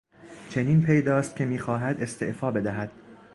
چنین 0.49 0.81
پیداست 0.85 1.35
که 1.35 1.45
میخواهد 1.45 2.01
استعفا 2.03 2.51
بدهد. 2.51 2.91